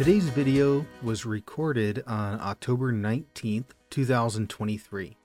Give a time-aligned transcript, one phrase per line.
[0.00, 5.18] Today's video was recorded on October 19th, 2023.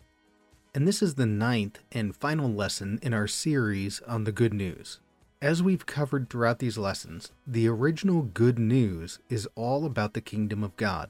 [0.73, 4.99] And this is the ninth and final lesson in our series on the good news.
[5.41, 10.61] As we've covered throughout these lessons, the original good news is all about the kingdom
[10.61, 11.09] of God.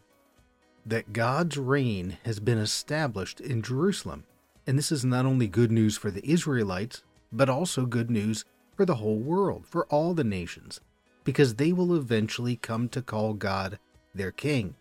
[0.85, 4.25] That God's reign has been established in Jerusalem.
[4.67, 8.85] And this is not only good news for the Israelites, but also good news for
[8.85, 10.81] the whole world, for all the nations,
[11.25, 13.77] because they will eventually come to call God
[14.13, 14.75] their king.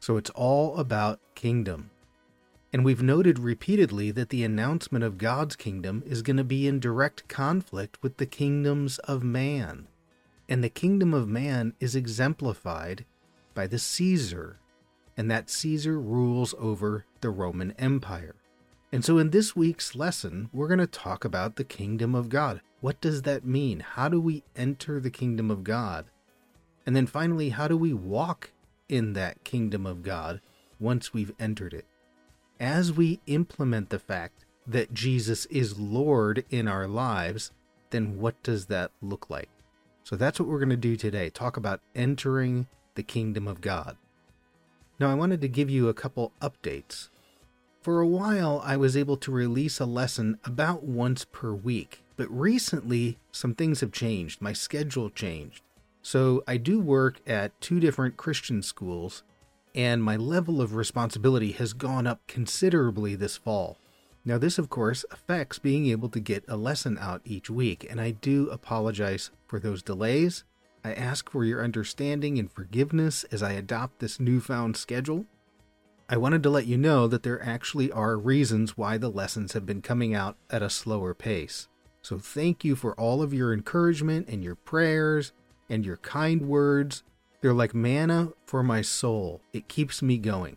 [0.00, 1.90] So it's all about kingdom.
[2.72, 6.80] And we've noted repeatedly that the announcement of God's kingdom is going to be in
[6.80, 9.86] direct conflict with the kingdoms of man.
[10.48, 13.04] And the kingdom of man is exemplified
[13.54, 14.58] by the Caesar,
[15.16, 18.36] and that Caesar rules over the Roman Empire.
[18.92, 22.60] And so, in this week's lesson, we're going to talk about the kingdom of God.
[22.80, 23.80] What does that mean?
[23.80, 26.06] How do we enter the kingdom of God?
[26.86, 28.50] And then finally, how do we walk
[28.88, 30.40] in that kingdom of God
[30.78, 31.86] once we've entered it?
[32.60, 37.52] As we implement the fact that Jesus is Lord in our lives,
[37.90, 39.48] then what does that look like?
[40.04, 43.96] So that's what we're going to do today talk about entering the kingdom of God.
[44.98, 47.08] Now, I wanted to give you a couple updates
[47.88, 52.28] for a while, I was able to release a lesson about once per week, but
[52.30, 54.42] recently some things have changed.
[54.42, 55.62] My schedule changed.
[56.02, 59.22] So I do work at two different Christian schools,
[59.72, 63.78] and my level of responsibility has gone up considerably this fall.
[64.24, 68.00] Now, this, of course, affects being able to get a lesson out each week, and
[68.00, 70.42] I do apologize for those delays.
[70.84, 75.26] I ask for your understanding and forgiveness as I adopt this newfound schedule.
[76.08, 79.66] I wanted to let you know that there actually are reasons why the lessons have
[79.66, 81.68] been coming out at a slower pace.
[82.08, 85.32] So thank you for all of your encouragement and your prayers
[85.68, 87.02] and your kind words.
[87.42, 89.42] They're like manna for my soul.
[89.52, 90.56] It keeps me going.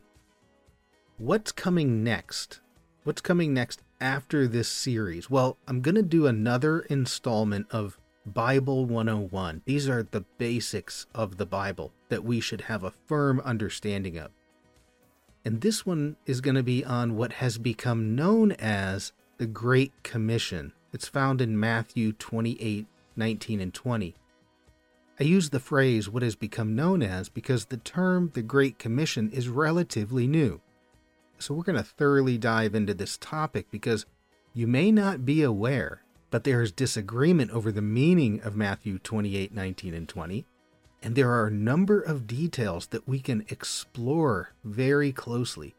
[1.17, 2.61] What's coming next?
[3.03, 5.29] What's coming next after this series?
[5.29, 9.63] Well, I'm going to do another installment of Bible 101.
[9.65, 14.31] These are the basics of the Bible that we should have a firm understanding of.
[15.43, 19.91] And this one is going to be on what has become known as the Great
[20.03, 20.71] Commission.
[20.93, 24.15] It's found in Matthew 28 19 and 20.
[25.19, 29.29] I use the phrase what has become known as because the term the Great Commission
[29.31, 30.61] is relatively new.
[31.37, 34.05] So we're going to thoroughly dive into this topic because
[34.53, 39.53] you may not be aware, but there is disagreement over the meaning of Matthew 28
[39.53, 40.45] 19 and 20
[41.03, 45.75] and there are a number of details that we can explore very closely.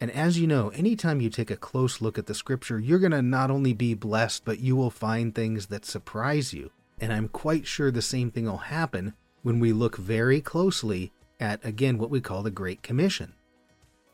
[0.00, 3.12] And as you know, anytime you take a close look at the scripture, you're going
[3.12, 6.70] to not only be blessed, but you will find things that surprise you.
[7.00, 11.64] And I'm quite sure the same thing will happen when we look very closely at,
[11.64, 13.34] again, what we call the Great Commission.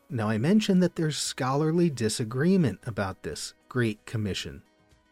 [0.09, 4.61] Now, I mentioned that there's scholarly disagreement about this Great Commission,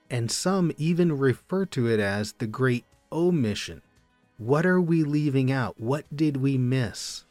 [0.10, 3.82] and some even refer to it as the Great Omission.
[4.38, 5.80] What are we leaving out?
[5.80, 7.26] What did we miss?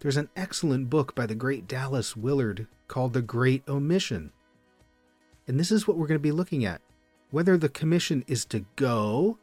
[0.00, 4.30] There's an excellent book by the great Dallas Willard called The Great Omission.
[5.48, 6.80] And this is what we're going to be looking at
[7.30, 9.38] whether the commission is to go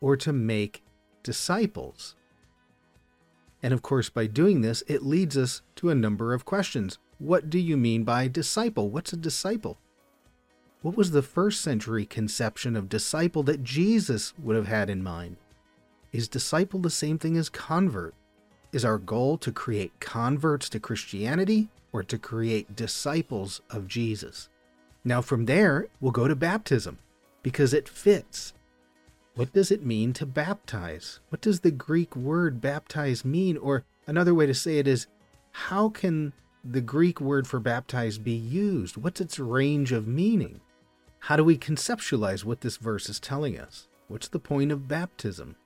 [0.00, 0.82] or to make
[1.22, 2.14] disciples.
[3.62, 6.98] And of course, by doing this, it leads us to a number of questions.
[7.18, 8.90] What do you mean by disciple?
[8.90, 9.78] What's a disciple?
[10.82, 15.36] What was the first century conception of disciple that Jesus would have had in mind?
[16.12, 18.14] Is disciple the same thing as convert?
[18.78, 24.50] Is our goal to create converts to Christianity or to create disciples of Jesus?
[25.02, 26.98] Now, from there, we'll go to baptism
[27.42, 28.52] because it fits.
[29.34, 31.18] What does it mean to baptize?
[31.30, 33.56] What does the Greek word baptize mean?
[33.56, 35.08] Or another way to say it is,
[35.50, 38.96] how can the Greek word for baptize be used?
[38.96, 40.60] What's its range of meaning?
[41.18, 43.88] How do we conceptualize what this verse is telling us?
[44.06, 45.56] What's the point of baptism?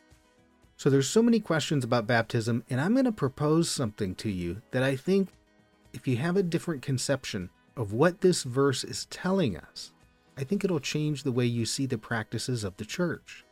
[0.82, 4.62] So there's so many questions about baptism, and I'm going to propose something to you
[4.72, 5.28] that I think
[5.92, 9.92] if you have a different conception of what this verse is telling us,
[10.36, 13.44] I think it'll change the way you see the practices of the church.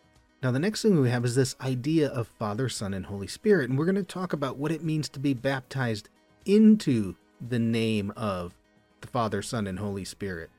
[0.43, 3.71] Now, the next thing we have is this idea of Father, Son, and Holy Spirit,
[3.71, 6.09] and we're going to talk about what it means to be baptized
[6.47, 7.15] into
[7.49, 8.56] the name of
[9.03, 10.50] the Father, Son, and Holy Spirit.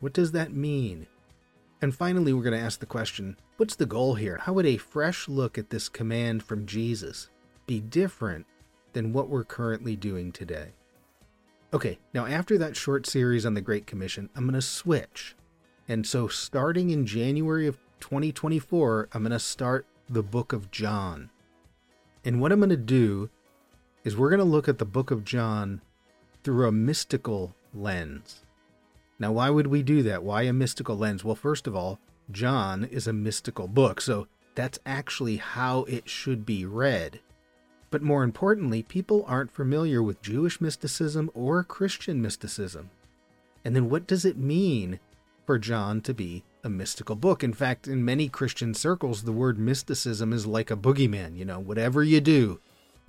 [0.00, 1.06] What does that mean?
[1.82, 4.38] And finally, we're going to ask the question what's the goal here?
[4.42, 7.28] How would a fresh look at this command from Jesus
[7.66, 8.46] be different
[8.92, 10.68] than what we're currently doing today?
[11.74, 15.34] Okay, now after that short series on the Great Commission, I'm going to switch.
[15.88, 21.30] And so, starting in January of 2024, I'm going to start the book of John.
[22.24, 23.28] And what I'm going to do
[24.04, 25.80] is we're going to look at the book of John
[26.44, 28.44] through a mystical lens.
[29.22, 30.24] Now, why would we do that?
[30.24, 31.22] Why a mystical lens?
[31.22, 32.00] Well, first of all,
[32.32, 34.26] John is a mystical book, so
[34.56, 37.20] that's actually how it should be read.
[37.92, 42.90] But more importantly, people aren't familiar with Jewish mysticism or Christian mysticism.
[43.64, 44.98] And then what does it mean
[45.46, 47.44] for John to be a mystical book?
[47.44, 51.36] In fact, in many Christian circles, the word mysticism is like a boogeyman.
[51.36, 52.58] You know, whatever you do,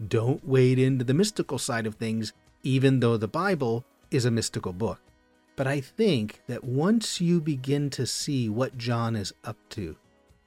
[0.07, 4.73] don't wade into the mystical side of things, even though the Bible is a mystical
[4.73, 4.99] book.
[5.55, 9.95] But I think that once you begin to see what John is up to,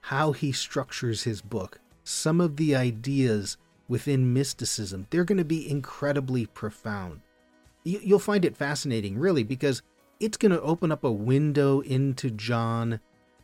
[0.00, 3.56] how he structures his book, some of the ideas
[3.88, 7.20] within mysticism, they're going to be incredibly profound.
[7.84, 9.82] You'll find it fascinating, really, because
[10.18, 12.98] it's going to open up a window into John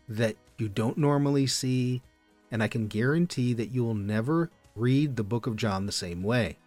[0.08, 2.02] that you don't normally see,
[2.50, 6.24] and I can guarantee that you will never read the book of John the same
[6.24, 6.58] way.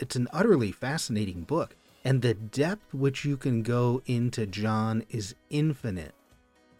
[0.00, 5.34] It's an utterly fascinating book, and the depth which you can go into John is
[5.50, 6.14] infinite.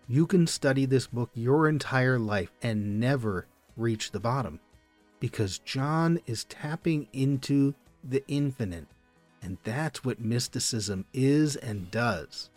[0.08, 3.46] You can study this book your entire life and never
[3.76, 4.60] reach the bottom
[5.20, 8.88] because John is tapping into the infinite,
[9.40, 12.50] and that's what mysticism is and does.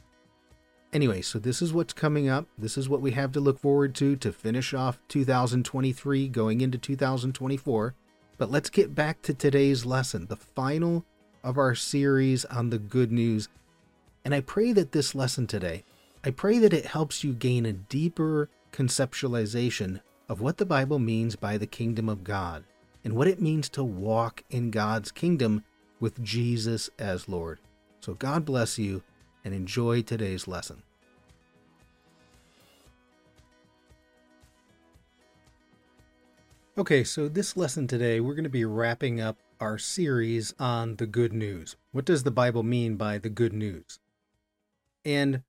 [0.92, 2.48] Anyway, so this is what's coming up.
[2.58, 6.78] This is what we have to look forward to to finish off 2023 going into
[6.78, 7.94] 2024.
[8.38, 11.06] But let's get back to today's lesson, the final
[11.46, 13.48] of our series on the good news.
[14.26, 15.84] And I pray that this lesson today,
[16.24, 21.36] I pray that it helps you gain a deeper conceptualization of what the Bible means
[21.36, 22.64] by the kingdom of God
[23.04, 25.64] and what it means to walk in God's kingdom
[26.00, 27.60] with Jesus as Lord.
[28.02, 29.04] So God bless you
[29.44, 30.82] and enjoy today's lesson.
[36.78, 41.08] Okay, so this lesson today, we're going to be wrapping up our series on the
[41.08, 41.76] good news.
[41.92, 44.00] What does the Bible mean by the good news?
[45.04, 45.44] And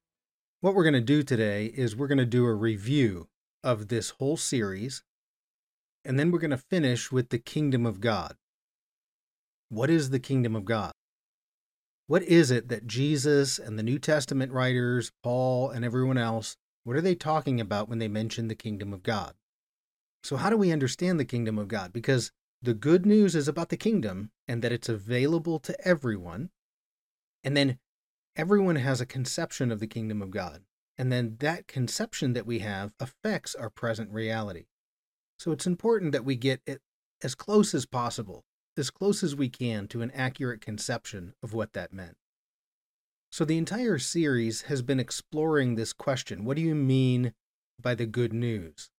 [0.61, 3.29] what we're going to do today is we're going to do a review
[3.62, 5.03] of this whole series,
[6.05, 8.37] and then we're going to finish with the kingdom of God.
[9.69, 10.93] What is the kingdom of God?
[12.06, 16.94] What is it that Jesus and the New Testament writers, Paul and everyone else, what
[16.94, 19.35] are they talking about when they mention the kingdom of God?
[20.23, 21.93] So, how do we understand the kingdom of God?
[21.93, 22.31] Because
[22.62, 26.50] the good news is about the kingdom and that it's available to everyone.
[27.44, 27.79] And then
[28.35, 30.62] everyone has a conception of the kingdom of God.
[30.99, 34.64] And then that conception that we have affects our present reality.
[35.38, 36.81] So, it's important that we get it
[37.23, 38.44] as close as possible,
[38.76, 42.17] as close as we can to an accurate conception of what that meant.
[43.31, 47.35] So, the entire series has been exploring this question what do you mean
[47.79, 48.91] by the good news?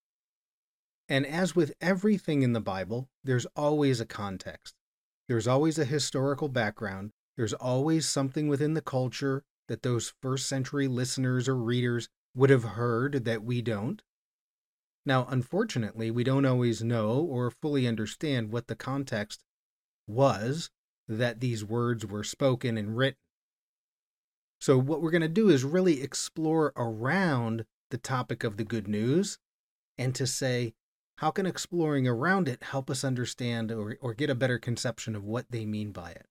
[1.08, 4.74] And as with everything in the Bible, there's always a context.
[5.26, 7.12] There's always a historical background.
[7.36, 12.64] There's always something within the culture that those first century listeners or readers would have
[12.64, 14.02] heard that we don't.
[15.06, 19.42] Now, unfortunately, we don't always know or fully understand what the context
[20.06, 20.70] was
[21.06, 23.18] that these words were spoken and written.
[24.60, 28.88] So, what we're going to do is really explore around the topic of the good
[28.88, 29.38] news
[29.96, 30.74] and to say,
[31.18, 35.24] how can exploring around it help us understand or, or get a better conception of
[35.24, 36.26] what they mean by it?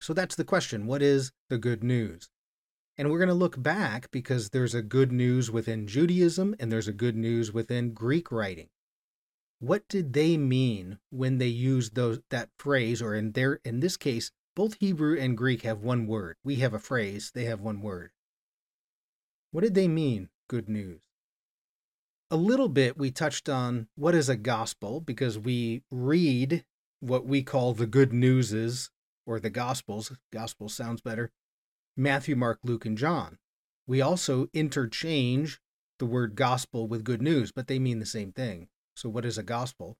[0.00, 2.28] So that's the question what is the good news?
[2.98, 6.88] And we're going to look back because there's a good news within Judaism and there's
[6.88, 8.70] a good news within Greek writing.
[9.60, 13.96] What did they mean when they used those that phrase or in their in this
[13.96, 16.36] case both Hebrew and Greek have one word.
[16.42, 18.10] We have a phrase, they have one word.
[19.52, 21.02] What did they mean, good news?
[22.32, 26.64] A little bit we touched on what is a gospel because we read
[26.98, 28.90] what we call the good newses
[29.26, 30.16] or the gospels.
[30.32, 31.30] Gospel sounds better.
[31.94, 33.36] Matthew mark luke and john.
[33.86, 35.60] We also interchange
[35.98, 38.68] the word gospel with good news but they mean the same thing.
[38.96, 39.98] So what is a gospel?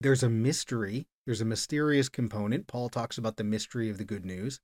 [0.00, 1.08] There's a mystery.
[1.26, 2.68] There's a mysterious component.
[2.68, 4.60] Paul talks about the mystery of the good news.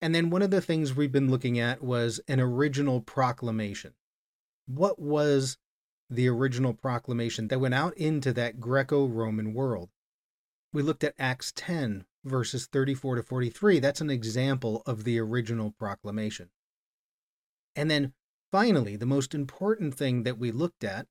[0.00, 3.94] And then one of the things we've been looking at was an original proclamation
[4.66, 5.58] what was
[6.10, 9.90] the original proclamation that went out into that Greco Roman world?
[10.72, 13.78] We looked at Acts 10, verses 34 to 43.
[13.78, 16.50] That's an example of the original proclamation.
[17.76, 18.12] And then
[18.50, 21.06] finally, the most important thing that we looked at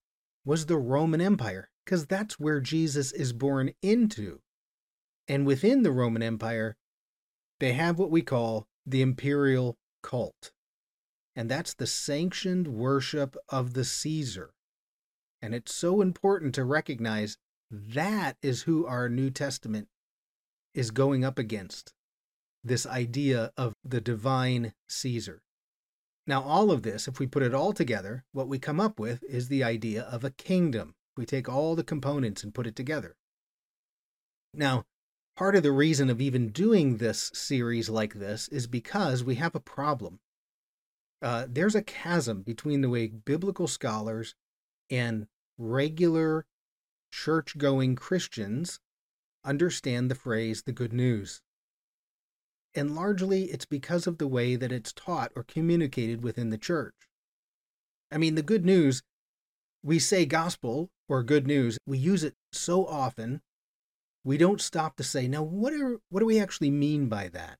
[0.45, 4.39] was the Roman Empire, because that's where Jesus is born into.
[5.27, 6.75] And within the Roman Empire,
[7.59, 10.51] they have what we call the imperial cult
[11.35, 14.53] and that's the sanctioned worship of the Caesar.
[15.41, 17.37] And it's so important to recognize
[17.71, 19.87] That is who our New Testament
[20.75, 21.91] is going up against
[22.63, 25.41] this idea of the divine Caesar.
[26.27, 29.23] Now, all of this, if we put it all together, what we come up with
[29.23, 30.93] is the idea of a kingdom.
[31.17, 33.15] We take all the components and put it together.
[34.53, 34.85] Now,
[35.35, 39.55] part of the reason of even doing this series like this is because we have
[39.55, 40.19] a problem.
[41.23, 44.35] Uh, there's a chasm between the way biblical scholars
[44.91, 45.25] and
[45.57, 46.45] regular
[47.13, 48.81] church going Christians
[49.45, 51.41] understand the phrase the good news.
[52.75, 56.95] And largely it's because of the way that it's taught or communicated within the church.
[58.11, 59.01] I mean, the good news,
[59.81, 63.41] we say gospel or good news, we use it so often,
[64.25, 67.59] we don't stop to say, now, what, are, what do we actually mean by that?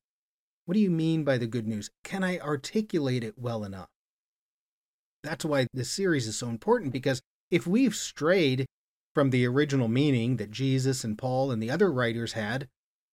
[0.65, 1.89] What do you mean by the good news?
[2.03, 3.89] Can I articulate it well enough?
[5.23, 8.65] That's why this series is so important because if we've strayed
[9.13, 12.67] from the original meaning that Jesus and Paul and the other writers had,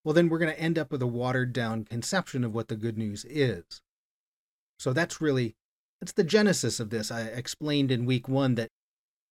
[0.04, 2.76] well, then we're going to end up with a watered down conception of what the
[2.76, 3.64] good news is.
[4.78, 5.54] So that's really
[6.00, 7.10] that's the genesis of this.
[7.10, 8.70] I explained in week one that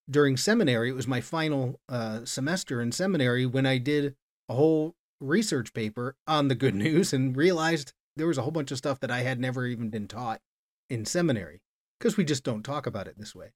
[0.10, 4.16] during seminary, it was my final uh, semester in seminary when I did
[4.48, 8.70] a whole research paper on the good news and realized there was a whole bunch
[8.70, 10.42] of stuff that I had never even been taught
[10.90, 11.62] in seminary
[11.98, 13.54] because we just don't talk about it this way.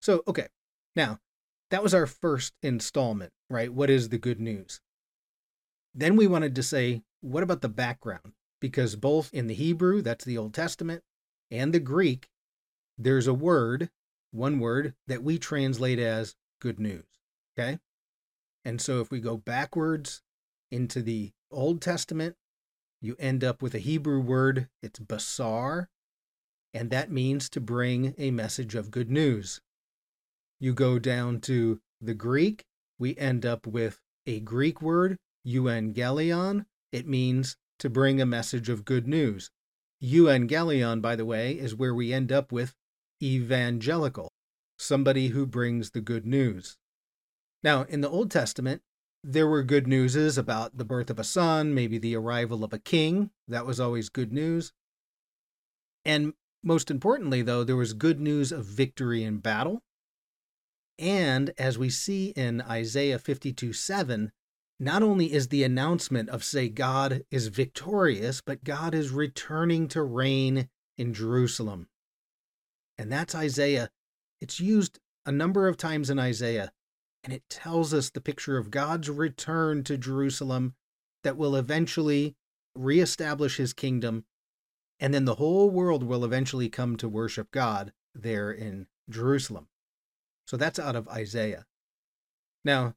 [0.00, 0.46] So, okay,
[0.94, 1.18] now
[1.70, 3.72] that was our first installment, right?
[3.72, 4.80] What is the good news?
[5.92, 8.32] Then we wanted to say, what about the background?
[8.60, 11.02] Because both in the Hebrew, that's the Old Testament,
[11.50, 12.28] and the Greek,
[12.96, 13.90] there's a word,
[14.30, 17.06] one word, that we translate as good news.
[17.58, 17.80] Okay?
[18.64, 20.22] And so if we go backwards
[20.70, 22.36] into the Old Testament,
[23.00, 25.86] you end up with a Hebrew word, it's basar,
[26.74, 29.60] and that means to bring a message of good news.
[30.58, 32.64] You go down to the Greek,
[32.98, 35.16] we end up with a Greek word,
[35.46, 36.66] euangelion.
[36.92, 39.50] It means to bring a message of good news.
[40.02, 42.74] Euangelion, by the way, is where we end up with
[43.22, 44.30] evangelical,
[44.78, 46.76] somebody who brings the good news.
[47.62, 48.82] Now, in the Old Testament,
[49.22, 52.78] there were good newses about the birth of a son, maybe the arrival of a
[52.78, 53.30] king.
[53.46, 54.72] That was always good news.
[56.04, 59.82] And most importantly, though, there was good news of victory in battle.
[60.98, 64.32] And as we see in Isaiah 52 7,
[64.78, 70.02] not only is the announcement of, say, God is victorious, but God is returning to
[70.02, 71.88] reign in Jerusalem.
[72.96, 73.90] And that's Isaiah.
[74.40, 76.72] It's used a number of times in Isaiah,
[77.22, 80.74] and it tells us the picture of God's return to Jerusalem
[81.22, 82.36] that will eventually
[82.74, 84.24] reestablish his kingdom,
[84.98, 89.68] and then the whole world will eventually come to worship God there in Jerusalem.
[90.46, 91.66] So that's out of Isaiah.
[92.64, 92.94] Now,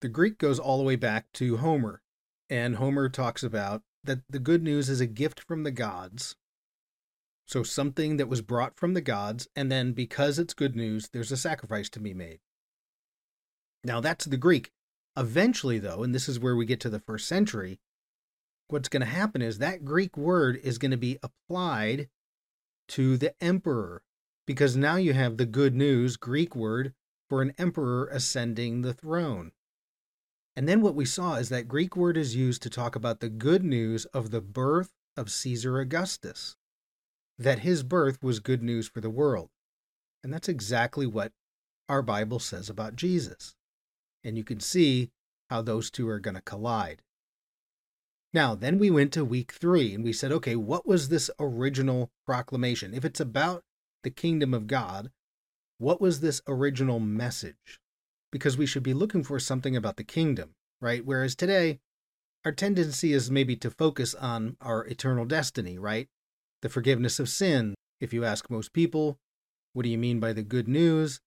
[0.00, 2.02] the Greek goes all the way back to Homer,
[2.48, 6.36] and Homer talks about that the good news is a gift from the gods.
[7.46, 11.32] So something that was brought from the gods, and then because it's good news, there's
[11.32, 12.40] a sacrifice to be made.
[13.84, 14.72] Now that's the Greek.
[15.16, 17.80] Eventually, though, and this is where we get to the first century,
[18.68, 22.08] what's going to happen is that Greek word is going to be applied
[22.88, 24.02] to the emperor
[24.46, 26.94] because now you have the good news Greek word
[27.28, 29.52] for an emperor ascending the throne.
[30.56, 33.28] And then what we saw is that Greek word is used to talk about the
[33.28, 36.56] good news of the birth of Caesar Augustus,
[37.38, 39.50] that his birth was good news for the world.
[40.24, 41.32] And that's exactly what
[41.88, 43.54] our Bible says about Jesus.
[44.28, 45.10] And you can see
[45.48, 47.00] how those two are going to collide.
[48.34, 52.10] Now, then we went to week three and we said, okay, what was this original
[52.26, 52.92] proclamation?
[52.92, 53.62] If it's about
[54.02, 55.10] the kingdom of God,
[55.78, 57.80] what was this original message?
[58.30, 60.50] Because we should be looking for something about the kingdom,
[60.82, 61.06] right?
[61.06, 61.78] Whereas today,
[62.44, 66.06] our tendency is maybe to focus on our eternal destiny, right?
[66.60, 67.74] The forgiveness of sin.
[67.98, 69.16] If you ask most people,
[69.72, 71.18] what do you mean by the good news?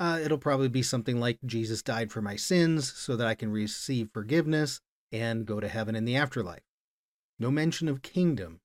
[0.00, 3.52] Uh, it'll probably be something like Jesus died for my sins so that I can
[3.52, 4.80] receive forgiveness
[5.12, 6.62] and go to heaven in the afterlife.
[7.38, 8.60] No mention of kingdom.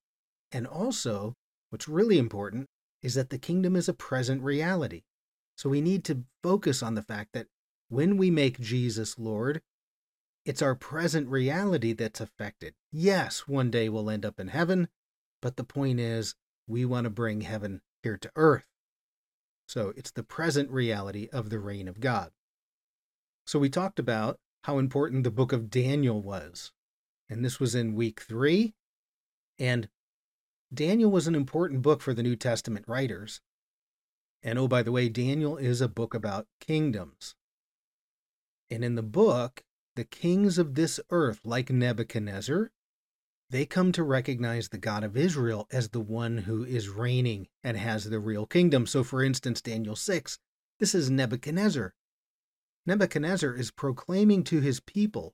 [0.52, 1.34] And also,
[1.70, 2.68] what's really important
[3.02, 5.04] is that the kingdom is a present reality.
[5.56, 7.48] So we need to focus on the fact that
[7.90, 9.62] when we make Jesus Lord,
[10.46, 12.74] it's our present reality that's affected.
[12.92, 14.88] Yes, one day we'll end up in heaven,
[15.42, 16.36] but the point is
[16.68, 18.66] we want to bring heaven here to earth.
[19.68, 22.32] So it's the present reality of the reign of God.
[23.46, 26.72] So we talked about how important the book of Daniel was.
[27.30, 28.74] And this was in week three.
[29.60, 29.90] And
[30.74, 33.42] Daniel was an important book for the New Testament writers.
[34.42, 37.36] And oh, by the way, Daniel is a book about kingdoms.
[38.70, 39.64] And in the book,
[39.96, 42.72] the kings of this earth, like Nebuchadnezzar,
[43.50, 47.78] they come to recognize the God of Israel as the one who is reigning and
[47.78, 48.86] has the real kingdom.
[48.86, 50.40] So, for instance, Daniel 6,
[50.80, 51.94] this is Nebuchadnezzar.
[52.86, 55.34] Nebuchadnezzar is proclaiming to his people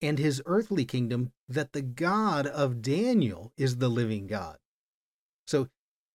[0.00, 4.58] and his earthly kingdom that the God of Daniel is the living God.
[5.46, 5.68] So,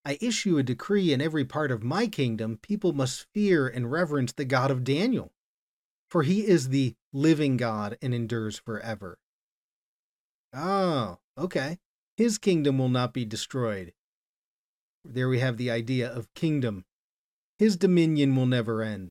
[0.06, 4.34] I issue a decree in every part of my kingdom, people must fear and reverence
[4.34, 5.32] the God of Daniel,
[6.10, 9.18] for he is the living God and endures forever.
[10.54, 11.80] Oh, okay.
[12.16, 13.94] His kingdom will not be destroyed.
[15.04, 16.86] There we have the idea of kingdom.
[17.58, 19.10] His dominion will never end.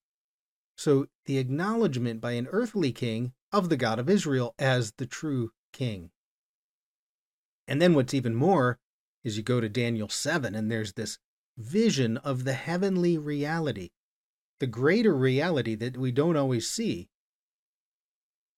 [0.77, 5.51] So, the acknowledgement by an earthly king of the God of Israel as the true
[5.73, 6.11] king.
[7.69, 8.79] And then, what's even more
[9.23, 11.19] is you go to Daniel 7, and there's this
[11.57, 13.91] vision of the heavenly reality,
[14.59, 17.11] the greater reality that we don't always see.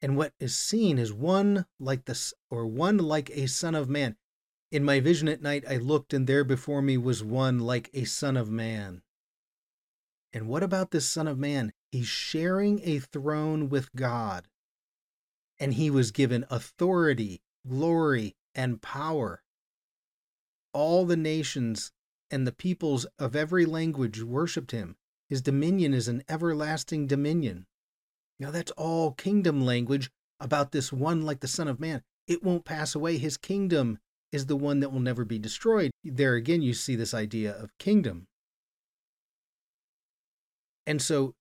[0.03, 4.17] And what is seen is one like this, or one like a son of man.
[4.71, 8.05] In my vision at night, I looked, and there before me was one like a
[8.05, 9.03] son of man.
[10.33, 11.73] And what about this son of man?
[11.93, 14.49] He's sharing a throne with God.
[15.59, 19.45] And he was given authority, glory, and power
[20.75, 21.93] all the nations
[22.31, 24.97] and the peoples of every language worshipped him.
[25.29, 27.67] His dominion is an everlasting dominion.
[28.39, 30.11] Now, that's all kingdom language
[30.41, 32.03] about this one like the Son of Man.
[32.27, 33.19] It won't pass away.
[33.19, 33.99] His kingdom
[34.33, 35.91] is the one that will never be destroyed.
[36.03, 38.27] There again, you see this idea of kingdom.
[40.87, 41.35] And so,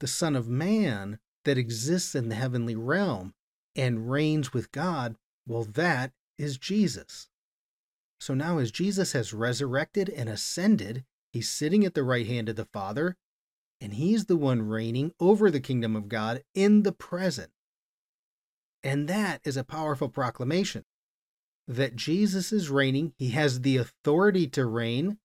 [0.00, 3.34] the Son of Man that exists in the heavenly realm
[3.76, 7.28] and reigns with God, well, that is Jesus.
[8.20, 12.56] So now, as Jesus has resurrected and ascended, he's sitting at the right hand of
[12.56, 13.16] the Father,
[13.80, 17.50] and he's the one reigning over the kingdom of God in the present.
[18.82, 20.84] And that is a powerful proclamation
[21.68, 25.18] that Jesus is reigning, he has the authority to reign.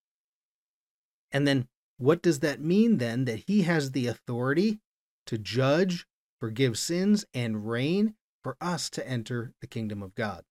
[1.32, 3.26] And then, what does that mean then?
[3.26, 4.80] That he has the authority
[5.26, 6.06] to judge,
[6.40, 10.44] forgive sins, and reign for us to enter the kingdom of God.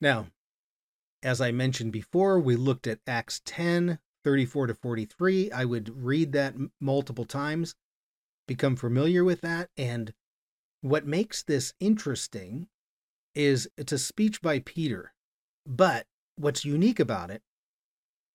[0.00, 0.28] Now,
[1.22, 5.50] as I mentioned before, we looked at Acts 10, 34 to 43.
[5.50, 7.74] I would read that multiple times,
[8.46, 9.70] become familiar with that.
[9.76, 10.12] And
[10.80, 12.68] what makes this interesting
[13.34, 15.12] is it's a speech by Peter.
[15.66, 16.06] But
[16.36, 17.42] what's unique about it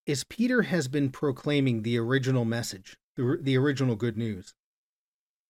[0.06, 4.54] is Peter has been proclaiming the original message, the, the original good news.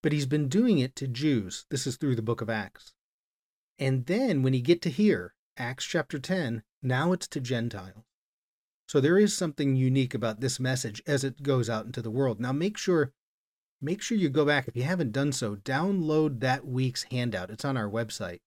[0.02, 1.66] But he's been doing it to Jews.
[1.70, 2.94] This is through the book of Acts.
[3.78, 8.06] And then when you get to here, Acts chapter 10, now it's to Gentiles.
[8.88, 12.40] So there is something unique about this message as it goes out into the world.
[12.40, 13.12] Now make sure
[13.82, 17.50] make sure you go back if you haven't done so, download that week's handout.
[17.50, 18.40] It's on our website.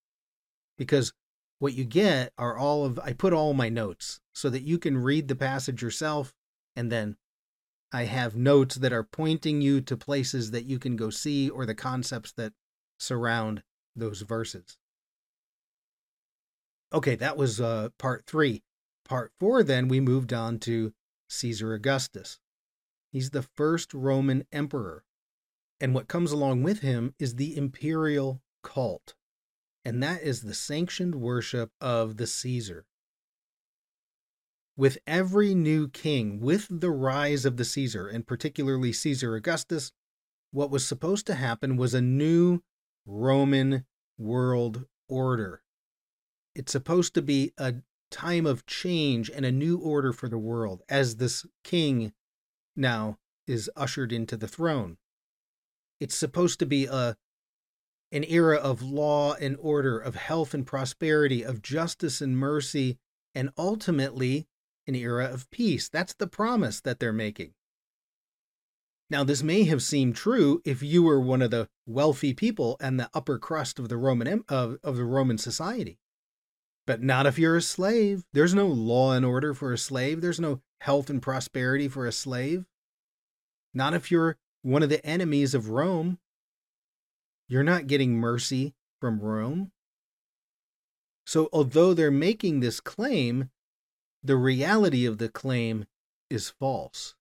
[0.76, 1.12] Because
[1.58, 4.96] what you get are all of I put all my notes so that you can
[4.98, 6.34] read the passage yourself
[6.76, 7.16] and then
[7.92, 11.64] I have notes that are pointing you to places that you can go see or
[11.66, 12.52] the concepts that
[12.98, 13.62] surround
[13.96, 14.76] those verses.
[16.92, 18.62] Okay, that was uh, part three.
[19.08, 20.92] Part four, then, we moved on to
[21.28, 22.38] Caesar Augustus.
[23.10, 25.04] He's the first Roman emperor.
[25.80, 29.14] And what comes along with him is the imperial cult.
[29.84, 32.84] And that is the sanctioned worship of the Caesar.
[34.76, 39.90] With every new king, with the rise of the Caesar, and particularly Caesar Augustus,
[40.50, 42.60] what was supposed to happen was a new
[43.06, 43.86] Roman
[44.18, 45.62] world order.
[46.54, 47.76] It's supposed to be a
[48.10, 52.12] time of change and a new order for the world as this king
[52.76, 54.96] now is ushered into the throne.
[56.00, 57.16] It's supposed to be a
[58.10, 62.96] an era of law and order, of health and prosperity, of justice and mercy,
[63.34, 64.46] and ultimately
[64.86, 65.90] an era of peace.
[65.90, 67.52] That's the promise that they're making.
[69.10, 72.98] Now, this may have seemed true if you were one of the wealthy people and
[72.98, 75.98] the upper crust of the Roman of, of the Roman society.
[76.88, 78.24] But not if you're a slave.
[78.32, 80.22] There's no law and order for a slave.
[80.22, 82.64] There's no health and prosperity for a slave.
[83.74, 86.18] Not if you're one of the enemies of Rome.
[87.46, 88.72] You're not getting mercy
[89.02, 89.70] from Rome.
[91.26, 93.50] So, although they're making this claim,
[94.22, 95.84] the reality of the claim
[96.30, 97.14] is false.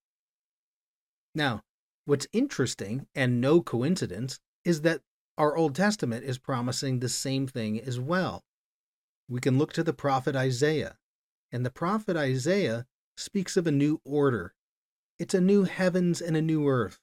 [1.35, 1.63] Now,
[2.05, 5.01] what's interesting and no coincidence is that
[5.37, 8.45] our Old Testament is promising the same thing as well
[9.27, 10.97] we can look to the prophet Isaiah.
[11.51, 12.85] And the prophet Isaiah
[13.15, 14.53] speaks of a new order.
[15.19, 16.99] It's a new heavens and a new earth.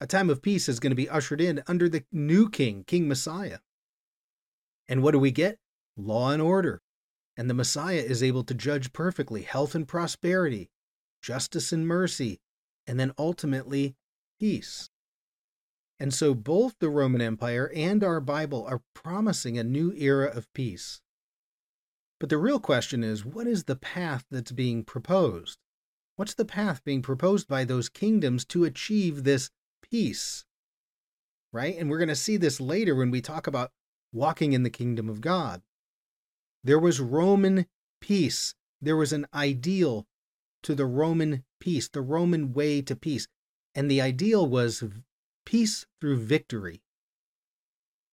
[0.00, 3.08] A time of peace is going to be ushered in under the new king, King
[3.08, 3.58] Messiah.
[4.88, 5.58] And what do we get?
[5.96, 6.82] Law and order.
[7.36, 10.70] And the Messiah is able to judge perfectly health and prosperity,
[11.22, 12.40] justice and mercy,
[12.86, 13.96] and then ultimately
[14.38, 14.90] peace.
[15.98, 20.52] And so both the Roman Empire and our Bible are promising a new era of
[20.52, 21.00] peace.
[22.24, 25.58] But the real question is what is the path that's being proposed?
[26.16, 29.50] What's the path being proposed by those kingdoms to achieve this
[29.82, 30.46] peace?
[31.52, 31.76] Right?
[31.76, 33.72] And we're going to see this later when we talk about
[34.10, 35.60] walking in the kingdom of God.
[36.62, 37.66] There was Roman
[38.00, 40.06] peace, there was an ideal
[40.62, 43.28] to the Roman peace, the Roman way to peace.
[43.74, 44.82] And the ideal was
[45.44, 46.80] peace through victory.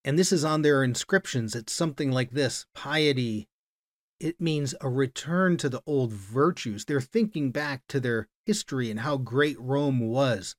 [0.04, 1.56] And this is on their inscriptions.
[1.56, 3.48] It's something like this piety.
[4.22, 6.86] It means a return to the old virtues.
[6.86, 10.56] They're thinking back to their history and how great Rome was.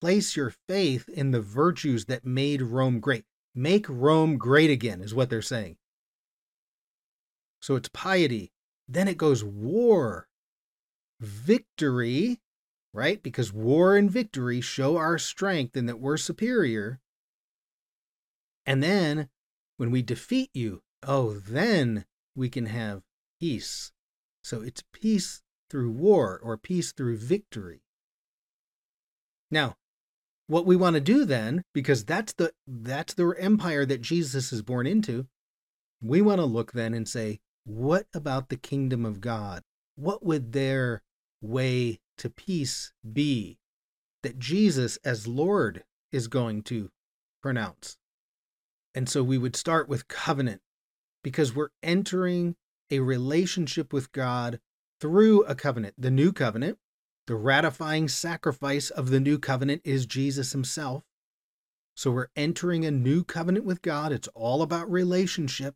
[0.00, 3.26] Place your faith in the virtues that made Rome great.
[3.54, 5.76] Make Rome great again, is what they're saying.
[7.60, 8.50] So it's piety.
[8.88, 10.26] Then it goes war,
[11.20, 12.40] victory,
[12.94, 13.22] right?
[13.22, 16.98] Because war and victory show our strength and that we're superior.
[18.64, 19.28] And then
[19.76, 23.02] when we defeat you, oh, then we can have
[23.40, 23.92] peace.
[24.42, 27.82] So it's peace through war or peace through victory.
[29.50, 29.76] Now,
[30.46, 34.62] what we want to do then, because that's the that's the empire that Jesus is
[34.62, 35.26] born into,
[36.02, 39.62] we want to look then and say, what about the kingdom of God?
[39.96, 41.02] What would their
[41.40, 43.58] way to peace be
[44.22, 46.90] that Jesus, as Lord, is going to
[47.42, 47.96] pronounce.
[48.94, 50.60] And so we would start with covenant
[51.22, 52.56] because we're entering
[52.90, 54.60] a relationship with God
[55.00, 55.94] through a covenant.
[55.96, 56.78] The new covenant,
[57.26, 61.04] the ratifying sacrifice of the new covenant is Jesus himself.
[61.94, 64.12] So we're entering a new covenant with God.
[64.12, 65.74] It's all about relationship.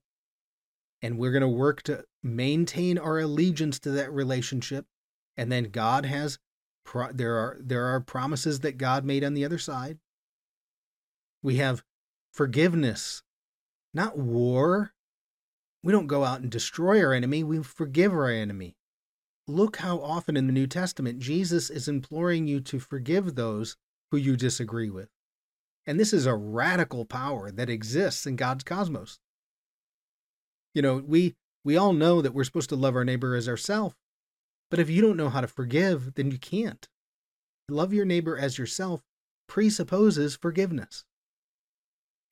[1.02, 4.86] And we're going to work to maintain our allegiance to that relationship
[5.36, 6.38] and then God has
[6.84, 9.98] pro- there are there are promises that God made on the other side.
[11.42, 11.84] We have
[12.32, 13.22] forgiveness,
[13.92, 14.93] not war.
[15.84, 18.74] We don't go out and destroy our enemy, we forgive our enemy.
[19.46, 23.76] Look how often in the New Testament Jesus is imploring you to forgive those
[24.10, 25.10] who you disagree with.
[25.86, 29.18] And this is a radical power that exists in God's cosmos.
[30.74, 31.34] You know, we
[31.66, 33.94] we all know that we're supposed to love our neighbor as ourselves,
[34.70, 36.88] but if you don't know how to forgive, then you can't.
[37.68, 39.02] Love your neighbor as yourself
[39.48, 41.04] presupposes forgiveness.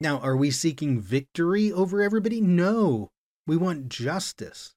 [0.00, 2.40] Now, are we seeking victory over everybody?
[2.40, 3.10] No.
[3.46, 4.74] We want justice.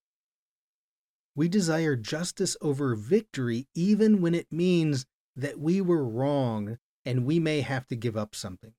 [1.36, 7.40] We desire justice over victory, even when it means that we were wrong and we
[7.40, 8.74] may have to give up something.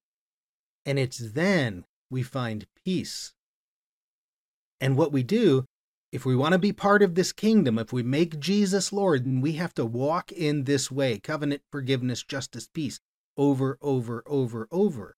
[0.84, 3.34] And it's then we find peace.
[4.80, 5.66] And what we do
[6.12, 9.40] if we want to be part of this kingdom, if we make Jesus Lord, then
[9.40, 13.00] we have to walk in this way covenant, forgiveness, justice, peace
[13.36, 15.16] over, over, over, over.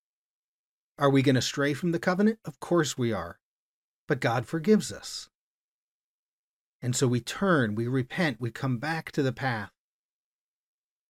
[0.98, 2.40] Are we going to stray from the covenant?
[2.44, 3.37] Of course we are.
[4.08, 5.28] But God forgives us.
[6.82, 9.70] And so we turn, we repent, we come back to the path.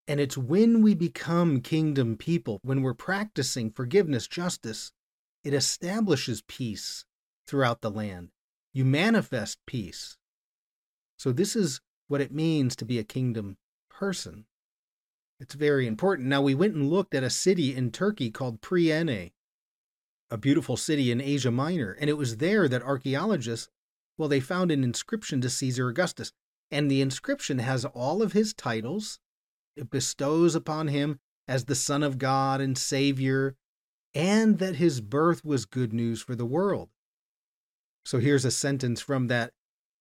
[0.07, 4.93] And it's when we become kingdom people, when we're practicing forgiveness, justice,
[5.45, 7.05] it establishes peace
[7.47, 8.31] throughout the land
[8.73, 10.17] you manifest peace.
[11.19, 13.57] So, this is what it means to be a kingdom
[13.91, 14.45] person.
[15.41, 16.29] It's very important.
[16.29, 19.33] Now, we went and looked at a city in Turkey called Priene,
[20.31, 23.69] a beautiful city in Asia Minor, and it was there that archaeologists,
[24.17, 26.33] well, they found an inscription to Caesar Augustus.
[26.71, 29.21] And the inscription has all of his titles.
[29.75, 33.57] It bestows upon him as the Son of God and Savior,
[34.13, 36.91] and that his birth was good news for the world.
[38.05, 39.53] So here's a sentence from that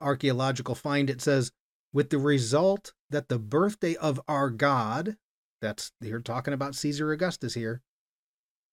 [0.02, 1.10] archaeological find.
[1.10, 1.52] It says,
[1.94, 5.16] with the result that the birthday of our God,
[5.62, 7.82] that's they're talking about Caesar Augustus here,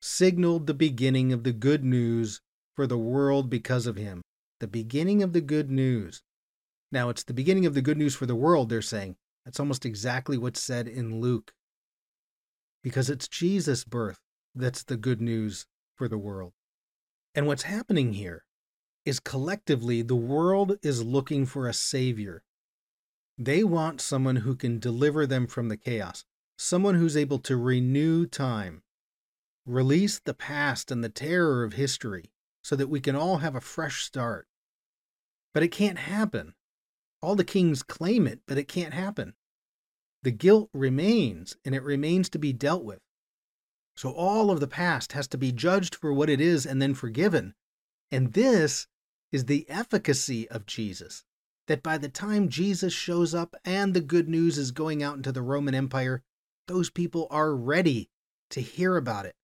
[0.06, 2.42] signaled the beginning of the good news
[2.76, 4.20] for the world because of him.
[4.60, 6.22] The beginning of the good news.
[6.92, 9.16] Now, it's the beginning of the good news for the world, they're saying.
[9.46, 11.54] That's almost exactly what's said in Luke.
[12.82, 14.18] Because it's Jesus' birth
[14.54, 15.64] that's the good news
[15.96, 16.52] for the world.
[17.34, 18.44] And what's happening here
[19.06, 22.42] is collectively the world is looking for a savior.
[23.38, 26.26] They want someone who can deliver them from the chaos,
[26.58, 28.82] someone who's able to renew time,
[29.66, 32.30] release the past and the terror of history
[32.62, 34.46] so that we can all have a fresh start.
[35.52, 36.54] But it can't happen.
[37.22, 39.34] All the kings claim it, but it can't happen.
[40.22, 43.00] The guilt remains, and it remains to be dealt with.
[43.96, 46.94] So all of the past has to be judged for what it is and then
[46.94, 47.54] forgiven.
[48.10, 48.86] And this
[49.32, 51.24] is the efficacy of Jesus.
[51.66, 55.32] That by the time Jesus shows up and the good news is going out into
[55.32, 56.22] the Roman Empire,
[56.66, 58.10] those people are ready
[58.50, 59.34] to hear about it.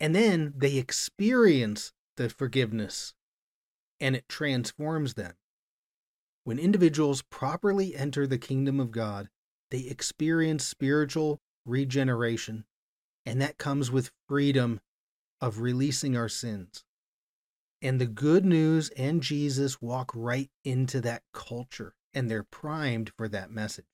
[0.00, 3.14] And then they experience the forgiveness
[4.00, 5.34] and it transforms them.
[6.44, 9.28] When individuals properly enter the kingdom of God,
[9.70, 12.64] they experience spiritual regeneration,
[13.26, 14.80] and that comes with freedom
[15.40, 16.82] of releasing our sins.
[17.82, 23.28] And the good news and Jesus walk right into that culture, and they're primed for
[23.28, 23.86] that message.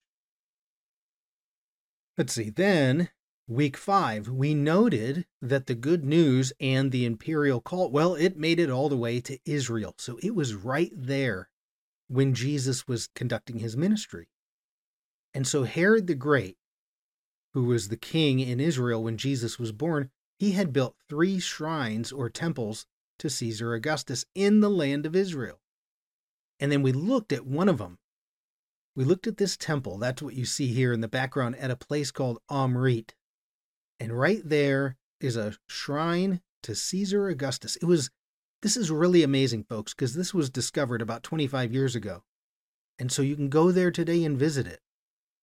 [2.17, 3.11] Let's see, then
[3.49, 8.59] week five, we noted that the good news and the imperial cult, well, it made
[8.59, 9.95] it all the way to Israel.
[9.99, 11.49] So it was right there
[12.09, 14.29] when Jesus was conducting his ministry.
[15.33, 16.57] And so Herod the Great,
[17.53, 22.13] who was the king in Israel when Jesus was born, he had built three shrines
[22.13, 22.87] or temples
[23.19, 25.61] to Caesar Augustus in the land of Israel.
[26.59, 27.99] And then we looked at one of them.
[28.95, 31.77] We looked at this temple, that's what you see here in the background, at a
[31.77, 33.11] place called Omrit.
[33.99, 37.77] And right there is a shrine to Caesar Augustus.
[37.77, 38.11] It was
[38.63, 42.23] this is really amazing, folks, because this was discovered about 25 years ago.
[42.99, 44.81] And so you can go there today and visit it.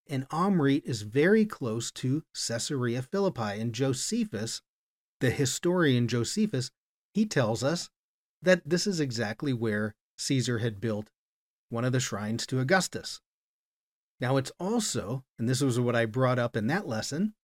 [0.10, 3.60] And Omrit is very close to Caesarea Philippi.
[3.62, 4.62] And Josephus,
[5.20, 6.72] the historian Josephus,
[7.13, 7.89] he tells us
[8.42, 11.10] that this is exactly where Caesar had built
[11.70, 13.22] one of the shrines to Augustus.
[14.20, 17.36] Now, it's also, and this was what I brought up in that lesson,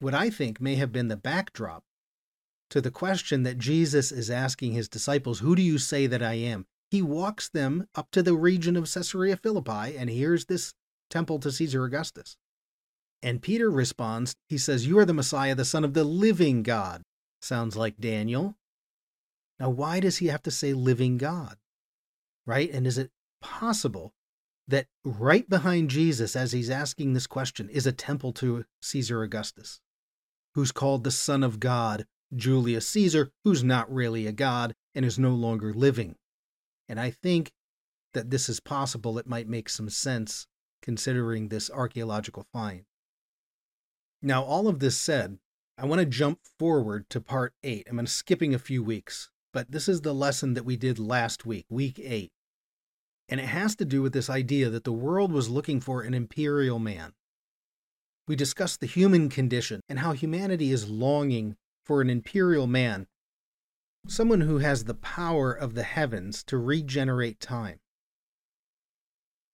[0.00, 1.84] what I think may have been the backdrop
[2.70, 6.34] to the question that Jesus is asking his disciples Who do you say that I
[6.34, 6.66] am?
[6.90, 10.74] He walks them up to the region of Caesarea Philippi, and here's this
[11.10, 12.36] temple to Caesar Augustus.
[13.22, 17.02] And Peter responds, He says, You are the Messiah, the Son of the living God.
[17.40, 18.56] Sounds like Daniel.
[19.58, 21.56] Now, why does he have to say living God?
[22.46, 22.70] Right?
[22.70, 24.12] And is it possible
[24.68, 29.80] that right behind Jesus, as he's asking this question, is a temple to Caesar Augustus,
[30.54, 35.18] who's called the Son of God, Julius Caesar, who's not really a god and is
[35.18, 36.16] no longer living.
[36.88, 37.52] And I think
[38.12, 39.18] that this is possible.
[39.18, 40.46] It might make some sense
[40.82, 42.84] considering this archaeological find.
[44.22, 45.38] Now, all of this said,
[45.76, 47.86] I want to jump forward to part eight.
[47.90, 51.66] I'm skipping a few weeks, but this is the lesson that we did last week,
[51.68, 52.30] week eight.
[53.28, 56.14] And it has to do with this idea that the world was looking for an
[56.14, 57.14] imperial man.
[58.26, 63.06] We discuss the human condition and how humanity is longing for an imperial man,
[64.06, 67.80] someone who has the power of the heavens to regenerate time.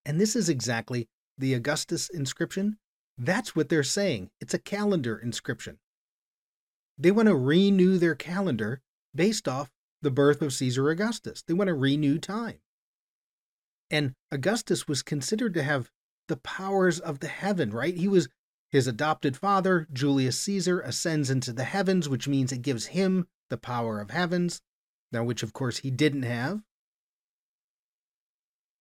[0.04, 2.78] And this is exactly the Augustus inscription.
[3.18, 4.30] That's what they're saying.
[4.40, 5.78] It's a calendar inscription.
[6.96, 8.80] They want to renew their calendar
[9.14, 9.70] based off
[10.02, 11.42] the birth of Caesar Augustus.
[11.42, 12.60] They want to renew time.
[13.90, 15.90] And Augustus was considered to have
[16.28, 17.96] the powers of the heaven, right?
[17.96, 18.28] He was
[18.70, 23.56] his adopted father, Julius Caesar, ascends into the heavens, which means it gives him the
[23.56, 24.62] power of heavens,
[25.10, 26.62] now which of course he didn't have.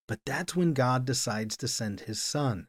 [0.08, 2.68] But that's when God decides to send his son.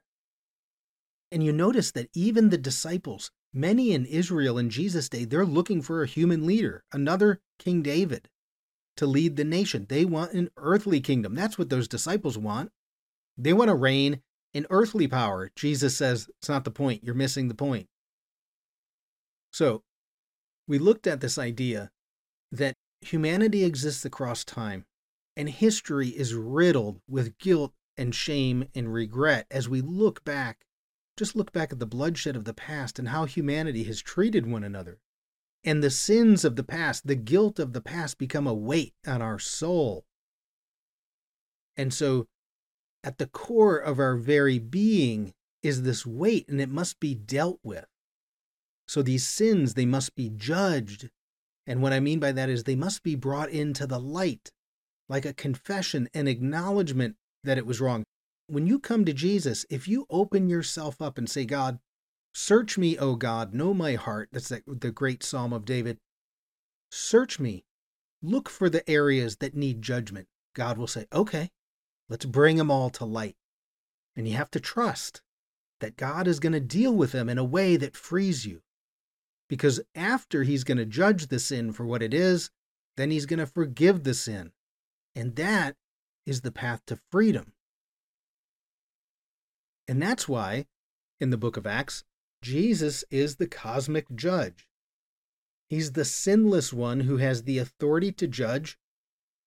[1.30, 5.80] And you notice that even the disciples, many in Israel in Jesus' day, they're looking
[5.82, 8.28] for a human leader, another King David,
[8.96, 9.86] to lead the nation.
[9.88, 11.34] They want an earthly kingdom.
[11.34, 12.72] That's what those disciples want.
[13.38, 15.50] They want to reign in earthly power.
[15.54, 17.04] Jesus says it's not the point.
[17.04, 17.88] You're missing the point.
[19.52, 19.82] So,
[20.66, 21.90] we looked at this idea
[22.52, 24.84] that humanity exists across time,
[25.36, 30.64] and history is riddled with guilt and shame and regret as we look back.
[31.16, 34.64] Just look back at the bloodshed of the past and how humanity has treated one
[34.64, 35.00] another.
[35.64, 39.20] And the sins of the past, the guilt of the past become a weight on
[39.20, 40.06] our soul.
[41.76, 42.26] And so
[43.02, 45.32] at the core of our very being
[45.62, 47.86] is this weight and it must be dealt with.
[48.88, 51.10] So these sins, they must be judged.
[51.66, 54.50] And what I mean by that is they must be brought into the light,
[55.08, 58.04] like a confession, and acknowledgement that it was wrong.
[58.48, 61.78] When you come to Jesus, if you open yourself up and say, God,
[62.34, 65.98] search me, O God, know my heart, that's the, the great Psalm of David.
[66.90, 67.62] Search me.
[68.22, 70.26] Look for the areas that need judgment.
[70.54, 71.48] God will say, okay,
[72.10, 73.36] Let's bring them all to light.
[74.16, 75.22] And you have to trust
[75.78, 78.60] that God is going to deal with them in a way that frees you.
[79.48, 82.50] Because after he's going to judge the sin for what it is,
[82.96, 84.52] then he's going to forgive the sin.
[85.14, 85.76] And that
[86.26, 87.52] is the path to freedom.
[89.88, 90.66] And that's why,
[91.20, 92.04] in the book of Acts,
[92.42, 94.68] Jesus is the cosmic judge.
[95.68, 98.78] He's the sinless one who has the authority to judge.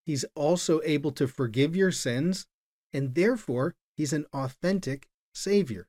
[0.05, 2.45] He's also able to forgive your sins,
[2.93, 5.87] and therefore, he's an authentic Savior.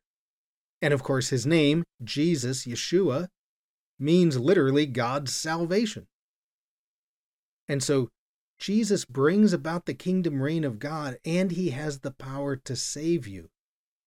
[0.81, 3.29] And of course, his name, Jesus, Yeshua,
[3.99, 6.07] means literally God's salvation.
[7.69, 8.11] And so
[8.59, 13.27] Jesus brings about the kingdom reign of God, and he has the power to save
[13.27, 13.51] you,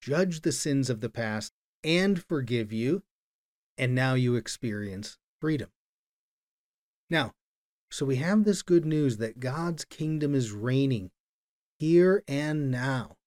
[0.02, 3.04] judge the sins of the past, and forgive you.
[3.78, 5.70] And now you experience freedom.
[7.10, 7.34] Now,
[7.92, 11.12] so we have this good news that God's kingdom is reigning
[11.80, 13.18] here and now.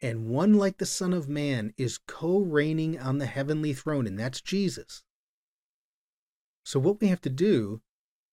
[0.00, 4.18] And one like the Son of Man is co reigning on the heavenly throne, and
[4.18, 5.02] that's Jesus.
[6.64, 7.80] So, what we have to do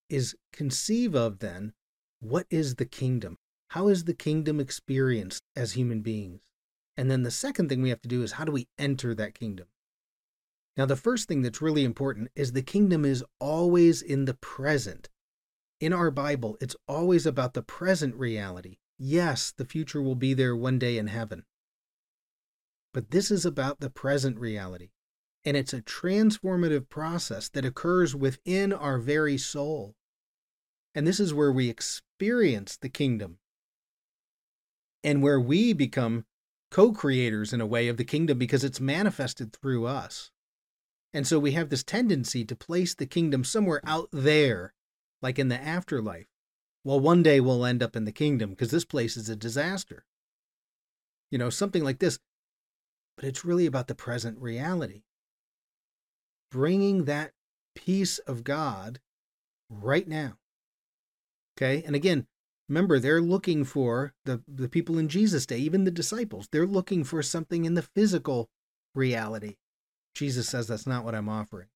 [0.09, 1.73] is conceive of then
[2.19, 3.37] what is the kingdom?
[3.69, 6.41] How is the kingdom experienced as human beings?
[6.97, 9.33] And then the second thing we have to do is how do we enter that
[9.33, 9.67] kingdom?
[10.77, 15.09] Now, the first thing that's really important is the kingdom is always in the present.
[15.79, 18.77] In our Bible, it's always about the present reality.
[18.97, 21.43] Yes, the future will be there one day in heaven.
[22.93, 24.91] But this is about the present reality.
[25.43, 29.95] And it's a transformative process that occurs within our very soul.
[30.95, 33.39] And this is where we experience the kingdom
[35.03, 36.25] and where we become
[36.71, 40.31] co creators in a way of the kingdom because it's manifested through us.
[41.13, 44.73] And so we have this tendency to place the kingdom somewhere out there,
[45.21, 46.27] like in the afterlife.
[46.85, 50.05] Well, one day we'll end up in the kingdom because this place is a disaster.
[51.31, 52.19] You know, something like this.
[53.17, 55.01] But it's really about the present reality.
[56.51, 57.31] Bringing that
[57.75, 58.99] peace of God
[59.67, 60.37] right now.
[61.57, 61.81] Okay.
[61.87, 62.27] And again,
[62.69, 67.03] remember, they're looking for the, the people in Jesus' day, even the disciples, they're looking
[67.03, 68.49] for something in the physical
[68.93, 69.55] reality.
[70.13, 71.67] Jesus says that's not what I'm offering.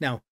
[0.00, 0.22] Now,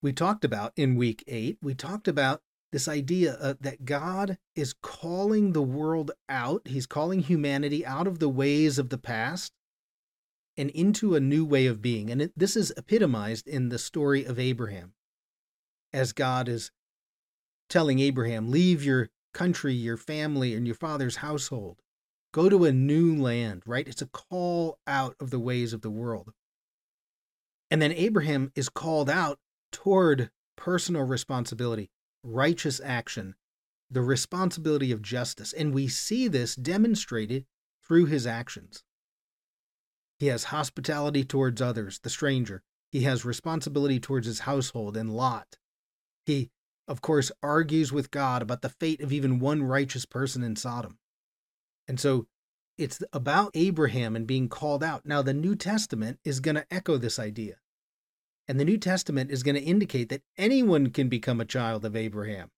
[0.00, 2.40] we talked about in week eight, we talked about
[2.72, 6.62] this idea uh, that God is calling the world out.
[6.66, 9.52] He's calling humanity out of the ways of the past
[10.56, 12.10] and into a new way of being.
[12.10, 14.92] And it, this is epitomized in the story of Abraham,
[15.92, 16.70] as God is
[17.68, 21.80] telling Abraham, Leave your country, your family, and your father's household.
[22.32, 23.88] Go to a new land, right?
[23.88, 26.32] It's a call out of the ways of the world.
[27.70, 29.38] And then Abraham is called out
[29.72, 31.90] toward personal responsibility
[32.22, 33.34] righteous action,
[33.90, 35.52] the responsibility of justice.
[35.52, 37.46] And we see this demonstrated
[37.82, 38.84] through his actions.
[40.18, 42.62] He has hospitality towards others, the stranger.
[42.92, 45.56] He has responsibility towards his household and Lot.
[46.26, 46.50] He,
[46.86, 50.98] of course, argues with God about the fate of even one righteous person in Sodom.
[51.88, 52.26] And so
[52.76, 55.06] it's about Abraham and being called out.
[55.06, 57.56] Now, the New Testament is going to echo this idea.
[58.50, 61.94] And the New Testament is going to indicate that anyone can become a child of
[61.94, 62.50] Abraham.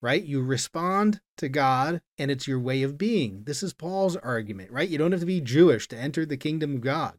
[0.00, 0.22] Right?
[0.22, 3.42] You respond to God, and it's your way of being.
[3.42, 4.88] This is Paul's argument, right?
[4.88, 7.18] You don't have to be Jewish to enter the kingdom of God.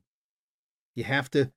[0.96, 1.52] You have to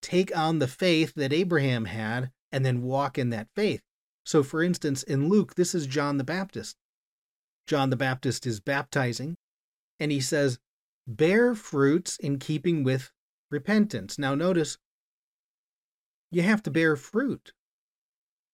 [0.00, 3.82] take on the faith that Abraham had and then walk in that faith.
[4.24, 6.76] So, for instance, in Luke, this is John the Baptist.
[7.66, 9.36] John the Baptist is baptizing,
[9.98, 10.60] and he says,
[11.04, 13.10] Bear fruits in keeping with
[13.50, 14.20] repentance.
[14.20, 14.78] Now, notice
[16.32, 17.52] you have to bear fruit.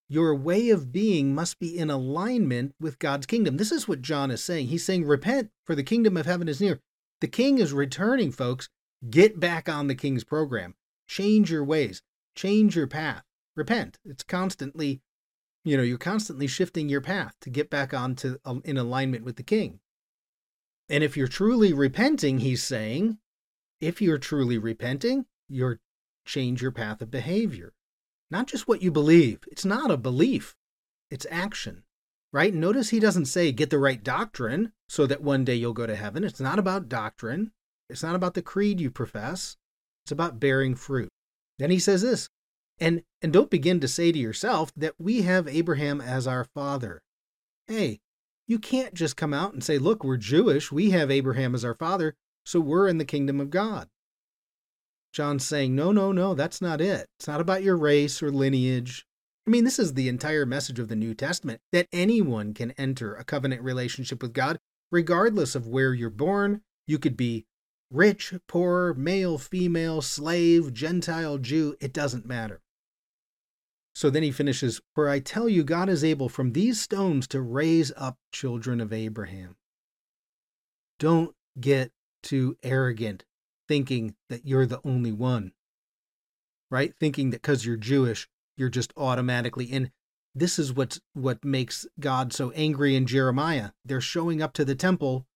[0.08, 3.56] Your way of being must be in alignment with God's kingdom.
[3.56, 4.66] This is what John is saying.
[4.66, 6.80] He's saying, Repent, for the kingdom of heaven is near.
[7.20, 8.68] The king is returning, folks.
[9.08, 10.74] Get back on the king's program.
[11.06, 12.02] Change your ways,
[12.34, 13.22] change your path.
[13.54, 13.98] Repent.
[14.04, 15.00] It's constantly,
[15.64, 19.36] you know, you're constantly shifting your path to get back onto um, in alignment with
[19.36, 19.80] the king.
[20.88, 23.18] And if you're truly repenting, he's saying,
[23.80, 25.80] if you're truly repenting, you're
[26.28, 27.72] change your path of behavior.
[28.30, 29.40] Not just what you believe.
[29.50, 30.54] It's not a belief,
[31.10, 31.84] it's action,
[32.32, 32.54] right?
[32.54, 35.96] Notice he doesn't say get the right doctrine so that one day you'll go to
[35.96, 36.24] heaven.
[36.24, 37.52] It's not about doctrine,
[37.88, 39.56] it's not about the creed you profess,
[40.04, 41.08] it's about bearing fruit.
[41.58, 42.28] Then he says this,
[42.78, 47.00] and, and don't begin to say to yourself that we have Abraham as our father.
[47.66, 47.98] Hey,
[48.46, 51.74] you can't just come out and say, look, we're Jewish, we have Abraham as our
[51.74, 53.88] father, so we're in the kingdom of God.
[55.12, 57.06] John's saying, no, no, no, that's not it.
[57.18, 59.04] It's not about your race or lineage.
[59.46, 63.14] I mean, this is the entire message of the New Testament that anyone can enter
[63.14, 64.58] a covenant relationship with God,
[64.92, 66.60] regardless of where you're born.
[66.86, 67.46] You could be
[67.90, 72.60] rich, poor, male, female, slave, Gentile, Jew, it doesn't matter.
[73.94, 77.40] So then he finishes, For I tell you, God is able from these stones to
[77.40, 79.56] raise up children of Abraham.
[80.98, 81.90] Don't get
[82.22, 83.24] too arrogant
[83.68, 85.52] thinking that you're the only one.
[86.70, 86.94] right?
[86.98, 89.90] Thinking that because you're Jewish, you're just automatically in.
[90.34, 93.70] This is what's what makes God so angry in Jeremiah.
[93.84, 95.26] They're showing up to the temple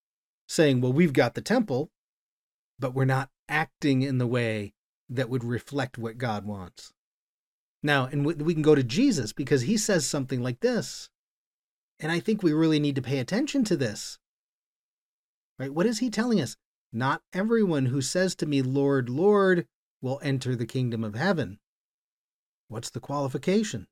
[0.49, 1.91] saying, Well, we've got the temple,
[2.79, 4.75] but we're not acting in the way
[5.09, 6.93] that would reflect what God wants.
[7.83, 11.11] Now, and we can go to Jesus because he says something like this.
[12.01, 14.19] And I think we really need to pay attention to this.
[15.59, 15.73] Right?
[15.73, 16.57] What is he telling us?
[16.93, 19.67] Not everyone who says to me, Lord, Lord,
[20.01, 21.59] will enter the kingdom of heaven.
[22.69, 23.87] What's the qualification?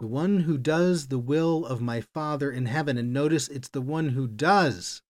[0.00, 2.96] The one who does the will of my Father in heaven.
[2.96, 5.02] And notice it's the one who does.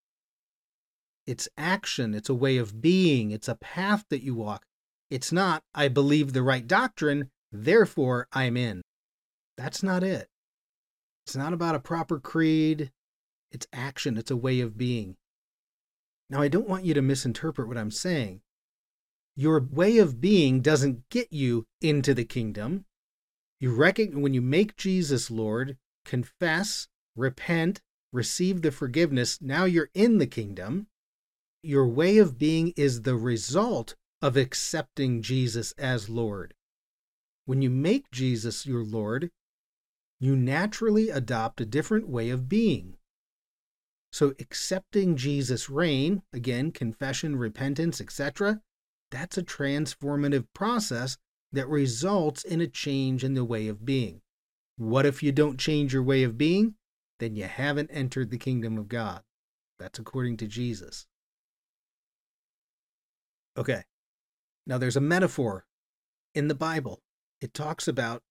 [1.27, 4.67] It's action, it's a way of being, it's a path that you walk.
[5.11, 8.83] It's not, I believe the right doctrine, therefore I'm in.
[9.57, 10.29] That's not it.
[11.25, 12.93] It's not about a proper creed,
[13.51, 15.17] it's action, it's a way of being.
[16.31, 18.41] Now, I don't want you to misinterpret what I'm saying.
[19.37, 22.87] Your way of being doesn't get you into the kingdom.
[23.61, 27.81] You reckon when you make Jesus Lord, confess, repent,
[28.13, 30.87] receive the forgiveness, now you're in the kingdom.
[31.63, 36.55] Your way of being is the result of accepting Jesus as Lord.
[37.45, 39.31] When you make Jesus your Lord,
[40.21, 42.97] you naturally adopt a different way of being.
[44.15, 48.61] So, accepting Jesus' reign, again, confession, repentance, etc.,
[49.11, 51.19] that's a transformative process
[51.51, 54.21] that results in a change in the way of being.
[54.77, 56.77] What if you don't change your way of being?
[57.19, 59.23] Then you haven't entered the kingdom of God.
[59.81, 61.07] That's according to Jesus.
[63.57, 63.83] Okay.
[64.65, 65.67] Now there's a metaphor
[66.37, 67.01] in the Bible.
[67.41, 68.23] It talks about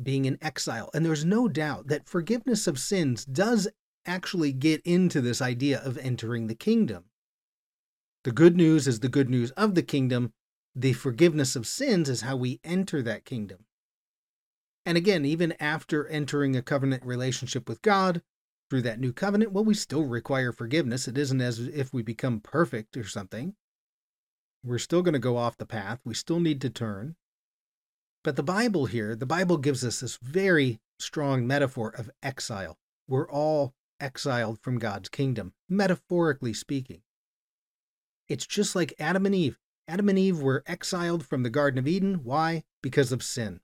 [0.00, 0.90] being in exile.
[0.94, 3.66] And there's no doubt that forgiveness of sins does
[4.06, 7.04] actually get into this idea of entering the kingdom.
[8.24, 10.32] The good news is the good news of the kingdom.
[10.74, 13.66] The forgiveness of sins is how we enter that kingdom.
[14.86, 18.22] And again, even after entering a covenant relationship with God
[18.68, 21.06] through that new covenant, well, we still require forgiveness.
[21.06, 23.54] It isn't as if we become perfect or something.
[24.62, 26.00] We're still going to go off the path.
[26.04, 27.16] We still need to turn.
[28.22, 32.78] But the Bible here, the Bible gives us this very strong metaphor of exile.
[33.06, 37.02] We're all exiled from God's kingdom, metaphorically speaking.
[38.28, 39.58] It's just like Adam and Eve.
[39.86, 42.20] Adam and Eve were exiled from the Garden of Eden.
[42.24, 42.64] Why?
[42.82, 43.60] Because of sin.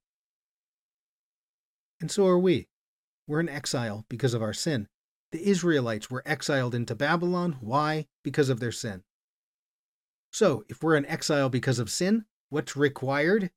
[2.00, 2.68] And so are we.
[3.26, 4.88] We're in exile because of our sin.
[5.32, 7.58] The Israelites were exiled into Babylon.
[7.60, 8.06] Why?
[8.24, 9.04] Because of their sin.
[10.32, 13.50] So, if we're in exile because of sin, what's required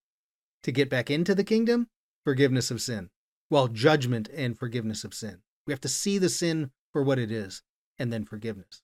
[0.63, 1.89] to get back into the kingdom?
[2.23, 3.09] Forgiveness of sin.
[3.49, 5.42] Well, judgment and forgiveness of sin.
[5.65, 7.63] We have to see the sin for what it is
[7.97, 8.81] and then forgiveness.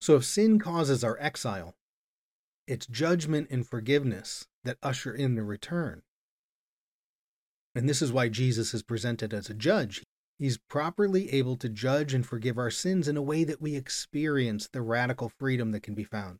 [0.00, 1.74] So, if sin causes our exile,
[2.66, 6.02] it's judgment and forgiveness that usher in the return.
[7.74, 10.02] And this is why Jesus is presented as a judge.
[10.38, 14.68] He's properly able to judge and forgive our sins in a way that we experience
[14.68, 16.38] the radical freedom that can be found.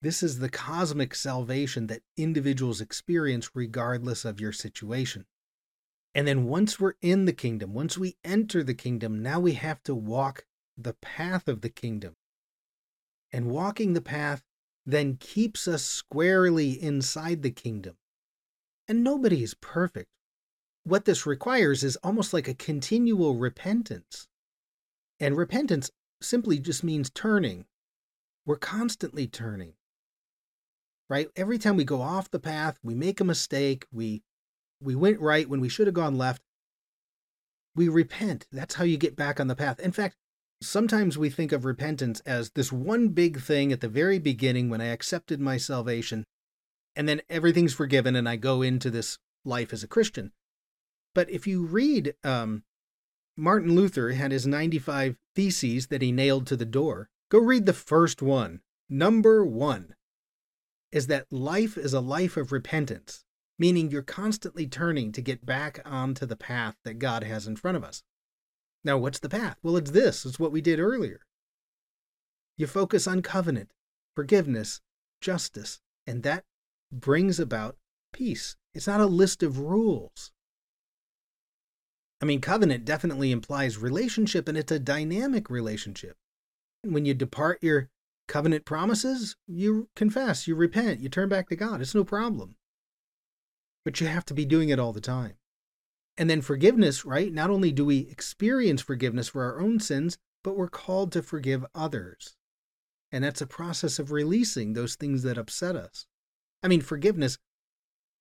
[0.00, 5.26] This is the cosmic salvation that individuals experience regardless of your situation.
[6.14, 9.82] And then once we're in the kingdom, once we enter the kingdom, now we have
[9.84, 10.44] to walk
[10.76, 12.16] the path of the kingdom.
[13.32, 14.42] And walking the path
[14.84, 17.96] then keeps us squarely inside the kingdom.
[18.88, 20.10] And nobody is perfect.
[20.84, 24.28] What this requires is almost like a continual repentance.
[25.20, 25.90] And repentance
[26.20, 27.64] simply just means turning.
[28.44, 29.74] We're constantly turning
[31.12, 31.28] right?
[31.36, 34.22] Every time we go off the path, we make a mistake, we
[34.82, 36.42] we went right when we should have gone left.
[37.74, 38.46] We repent.
[38.52, 39.80] That's how you get back on the path.
[39.80, 40.16] In fact,
[40.60, 44.80] sometimes we think of repentance as this one big thing at the very beginning when
[44.80, 46.24] I accepted my salvation,
[46.94, 50.32] and then everything's forgiven and I go into this life as a Christian.
[51.14, 52.64] But if you read, um,
[53.36, 57.08] Martin Luther had his 95 theses that he nailed to the door.
[57.30, 58.60] Go read the first one,
[58.90, 59.94] number one
[60.92, 63.24] is that life is a life of repentance,
[63.62, 67.76] meaning you're constantly turning to get back onto the path that God has in front
[67.76, 68.02] of us.
[68.82, 69.56] Now, what's the path?
[69.62, 71.20] Well, it's this, it's what we did earlier.
[72.56, 73.70] You focus on covenant,
[74.16, 74.80] forgiveness,
[75.20, 76.42] justice, and that
[76.90, 77.76] brings about
[78.12, 78.56] peace.
[78.74, 80.32] It's not a list of rules.
[82.20, 86.16] I mean, covenant definitely implies relationship, and it's a dynamic relationship.
[86.82, 87.90] When you depart your
[88.26, 91.80] covenant promises, you confess, you repent, you turn back to God.
[91.80, 92.56] It's no problem.
[93.84, 95.34] But you have to be doing it all the time.
[96.16, 97.32] And then forgiveness, right?
[97.32, 101.64] Not only do we experience forgiveness for our own sins, but we're called to forgive
[101.74, 102.36] others.
[103.10, 106.06] And that's a process of releasing those things that upset us.
[106.62, 107.38] I mean, forgiveness,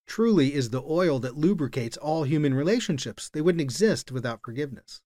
[0.07, 3.29] truly is the oil that lubricates all human relationships.
[3.29, 5.01] They wouldn't exist without forgiveness.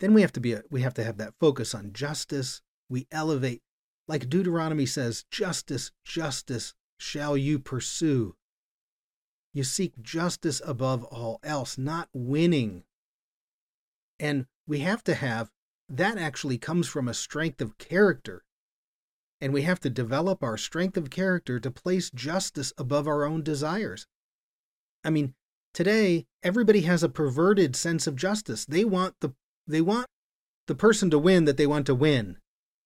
[0.00, 2.62] Then we have to be a, we have to have that focus on justice.
[2.88, 3.62] We elevate
[4.06, 8.36] like Deuteronomy says, justice, justice shall you pursue.
[9.54, 12.82] You seek justice above all else, not winning.
[14.18, 15.50] And we have to have
[15.88, 18.42] that actually comes from a strength of character.
[19.40, 23.42] And we have to develop our strength of character to place justice above our own
[23.42, 24.06] desires.
[25.04, 25.34] I mean,
[25.72, 28.64] today everybody has a perverted sense of justice.
[28.64, 29.34] They want the
[29.66, 30.08] they want
[30.66, 32.38] the person to win that they want to win,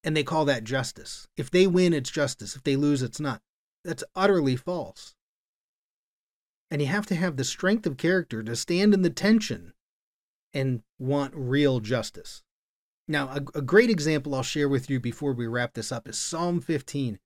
[0.05, 1.29] and they call that justice.
[1.37, 2.57] If they win, it's justice.
[2.57, 3.41] If they lose, it's not.
[3.85, 5.15] That's utterly false.
[6.71, 9.73] And you have to have the strength of character to stand in the tension
[10.53, 12.43] and want real justice.
[13.07, 16.19] Now, a, a, great example I'll share with you before we wrap this up is
[16.19, 17.19] Psalm 15.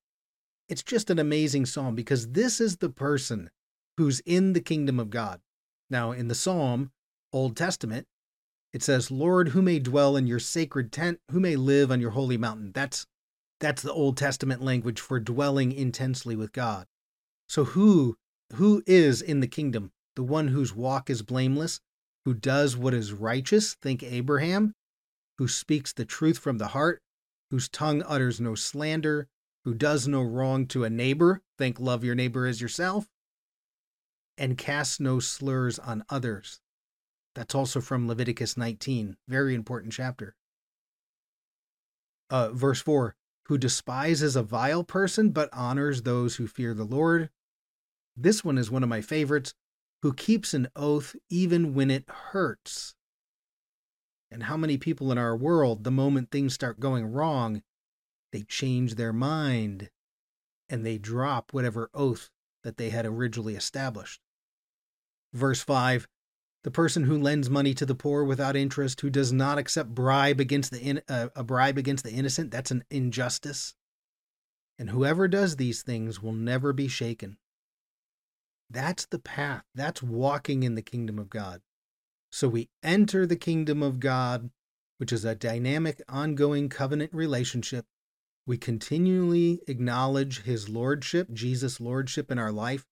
[0.68, 3.50] It's just an amazing psalm because this is the person
[3.96, 5.40] who's in the kingdom of God.
[5.90, 6.92] Now, in the psalm,
[7.32, 8.06] Old Testament,
[8.72, 12.12] it says, Lord, who may dwell in your sacred tent, who may live on your
[12.12, 12.72] holy mountain.
[12.72, 13.06] That's
[13.60, 16.86] that's the Old Testament language for dwelling intensely with God.
[17.48, 18.16] So who
[18.54, 19.92] who is in the kingdom?
[20.16, 21.80] The one whose walk is blameless,
[22.24, 24.74] who does what is righteous, think Abraham,
[25.38, 27.00] who speaks the truth from the heart,
[27.50, 29.28] whose tongue utters no slander,
[29.64, 33.06] who does no wrong to a neighbor, think love your neighbor as yourself,
[34.36, 36.60] and casts no slurs on others.
[37.34, 40.34] That's also from Leviticus 19, very important chapter.
[42.28, 43.14] Uh, verse 4
[43.46, 47.30] Who despises a vile person but honors those who fear the Lord.
[48.16, 49.54] This one is one of my favorites.
[50.02, 52.94] Who keeps an oath even when it hurts.
[54.30, 57.62] And how many people in our world, the moment things start going wrong,
[58.32, 59.90] they change their mind
[60.68, 62.30] and they drop whatever oath
[62.64, 64.20] that they had originally established.
[65.32, 66.08] Verse 5
[66.64, 70.40] The person who lends money to the poor without interest, who does not accept bribe
[70.40, 73.74] against the in, uh, a bribe against the innocent, that's an injustice.
[74.78, 77.36] And whoever does these things will never be shaken.
[78.72, 79.64] That's the path.
[79.74, 81.60] That's walking in the kingdom of God.
[82.30, 84.48] So we enter the kingdom of God,
[84.96, 87.84] which is a dynamic, ongoing covenant relationship.
[88.46, 92.86] We continually acknowledge his lordship, Jesus' lordship in our life.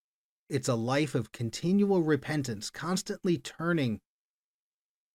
[0.51, 4.01] It's a life of continual repentance, constantly turning,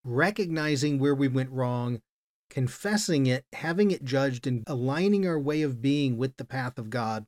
[0.03, 2.01] recognizing where we went wrong,
[2.49, 6.89] confessing it, having it judged, and aligning our way of being with the path of
[6.89, 7.25] God.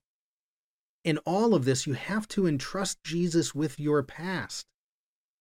[1.08, 4.66] In all of this, you have to entrust Jesus with your past.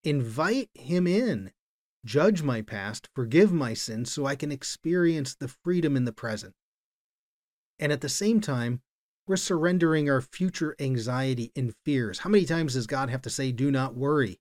[0.01, 1.51] Invite him in.
[2.05, 6.53] Judge my past, forgive my sins so I can experience the freedom in the present.
[7.79, 8.81] And at the same time,
[9.27, 12.19] we're surrendering our future anxiety and fears.
[12.19, 14.39] How many times does God have to say, do not worry?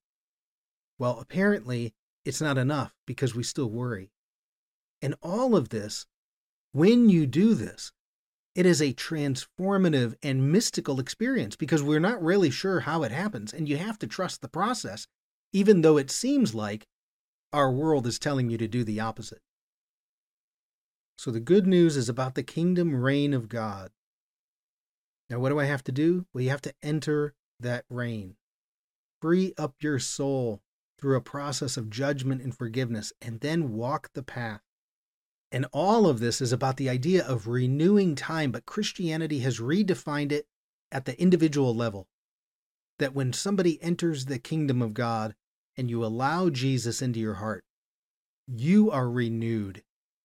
[0.96, 1.92] Well, apparently,
[2.24, 4.12] it's not enough because we still worry.
[5.02, 6.06] And all of this,
[6.70, 7.90] when you do this,
[8.56, 13.52] it is a transformative and mystical experience because we're not really sure how it happens,
[13.52, 15.06] and you have to trust the process
[15.52, 16.86] even though it seems like
[17.52, 19.40] our world is telling you to do the opposite.
[21.16, 23.90] So the good news is about the kingdom reign of God.
[25.30, 26.26] Now, what do I have to do?
[26.32, 28.36] Well, you have to enter that reign.
[29.22, 30.60] Free up your soul
[30.98, 34.60] through a process of judgment and forgiveness, and then walk the path.
[35.56, 40.30] And all of this is about the idea of renewing time, but Christianity has redefined
[40.30, 40.46] it
[40.92, 42.08] at the individual level.
[42.98, 45.34] That when somebody enters the kingdom of God,
[45.74, 47.64] and you allow Jesus into your heart,
[48.46, 49.82] you are renewed.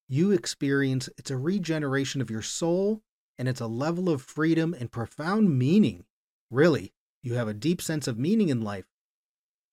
[0.09, 3.01] You experience it's a regeneration of your soul
[3.37, 6.03] and it's a level of freedom and profound meaning.
[6.49, 6.91] Really,
[7.23, 8.89] you have a deep sense of meaning in life.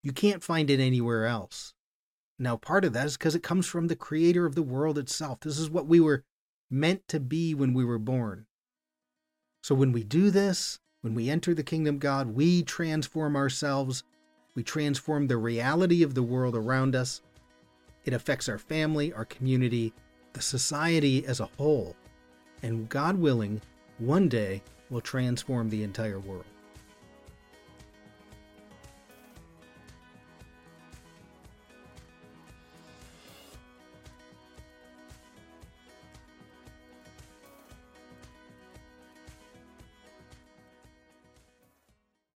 [0.04, 1.74] You can't find it anywhere else.
[2.38, 5.40] Now, part of that is because it comes from the creator of the world itself.
[5.40, 6.24] This is what we were
[6.70, 8.46] meant to be when we were born.
[9.62, 14.04] So, when we do this, when we enter the kingdom of God, we transform ourselves
[14.58, 17.22] we transform the reality of the world around us.
[18.04, 19.92] It affects our family, our community,
[20.32, 21.94] the society as a whole.
[22.64, 23.60] And God willing,
[23.98, 24.60] one day
[24.90, 26.44] will transform the entire world.